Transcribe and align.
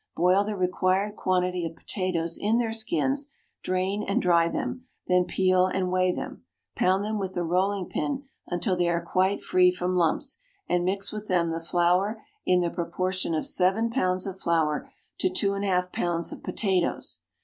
Boil 0.15 0.43
the 0.43 0.55
required 0.55 1.15
quantity 1.15 1.63
of 1.63 1.75
potatoes 1.75 2.35
in 2.35 2.57
their 2.57 2.73
skins, 2.73 3.29
drain 3.61 4.01
and 4.01 4.19
dry 4.19 4.47
them, 4.49 4.87
then 5.05 5.25
peel 5.25 5.67
and 5.67 5.91
weigh 5.91 6.11
them. 6.11 6.43
Pound 6.75 7.03
them 7.03 7.19
with 7.19 7.35
the 7.35 7.43
rolling 7.43 7.85
pin 7.87 8.23
until 8.47 8.75
they 8.75 8.89
are 8.89 9.05
quite 9.05 9.43
free 9.43 9.69
from 9.69 9.95
lumps, 9.95 10.39
and 10.67 10.83
mix 10.83 11.11
with 11.11 11.27
them 11.27 11.49
the 11.49 11.59
flour 11.59 12.23
in 12.47 12.61
the 12.61 12.71
proportion 12.71 13.35
of 13.35 13.45
seven 13.45 13.91
pounds 13.91 14.25
of 14.25 14.39
flour 14.41 14.91
to 15.19 15.29
two 15.29 15.53
and 15.53 15.63
a 15.65 15.67
half 15.67 15.91
pounds 15.91 16.31
of 16.31 16.41
potatoes. 16.41 17.19